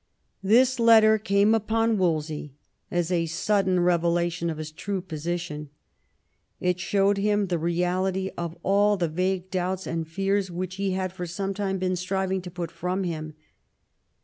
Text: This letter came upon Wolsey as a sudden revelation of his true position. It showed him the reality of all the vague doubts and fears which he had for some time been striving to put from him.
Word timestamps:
This 0.41 0.79
letter 0.79 1.19
came 1.19 1.53
upon 1.53 1.95
Wolsey 1.99 2.55
as 2.89 3.11
a 3.11 3.27
sudden 3.27 3.79
revelation 3.81 4.49
of 4.49 4.57
his 4.57 4.71
true 4.71 4.99
position. 4.99 5.69
It 6.59 6.79
showed 6.79 7.19
him 7.19 7.45
the 7.45 7.59
reality 7.59 8.31
of 8.35 8.57
all 8.63 8.97
the 8.97 9.07
vague 9.07 9.51
doubts 9.51 9.85
and 9.85 10.07
fears 10.07 10.49
which 10.49 10.77
he 10.77 10.93
had 10.93 11.13
for 11.13 11.27
some 11.27 11.53
time 11.53 11.77
been 11.77 11.95
striving 11.95 12.41
to 12.41 12.49
put 12.49 12.71
from 12.71 13.03
him. 13.03 13.35